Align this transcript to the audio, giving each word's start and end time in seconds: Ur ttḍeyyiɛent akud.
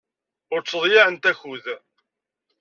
Ur 0.53 0.61
ttḍeyyiɛent 0.61 1.29
akud. 1.31 1.65